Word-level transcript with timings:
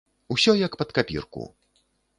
Усё 0.35 0.55
як 0.61 0.79
пад 0.81 0.89
капірку! 1.01 1.49